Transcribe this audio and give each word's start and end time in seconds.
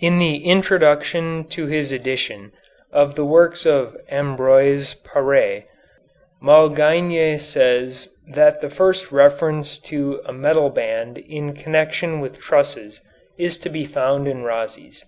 In 0.00 0.16
the 0.18 0.38
introduction 0.42 1.44
to 1.50 1.66
his 1.66 1.92
edition 1.92 2.50
of 2.94 3.14
the 3.14 3.26
works 3.26 3.66
of 3.66 3.94
Ambroise 4.10 4.94
Paré, 5.04 5.64
Malgaigne 6.42 7.36
says 7.38 8.08
that 8.26 8.62
the 8.62 8.70
first 8.70 9.12
reference 9.12 9.76
to 9.80 10.22
a 10.24 10.32
metal 10.32 10.70
band 10.70 11.18
in 11.18 11.52
connection 11.52 12.20
with 12.20 12.38
trusses 12.38 13.02
is 13.38 13.58
to 13.58 13.68
be 13.68 13.84
found 13.84 14.26
in 14.26 14.44
Rhazes. 14.44 15.04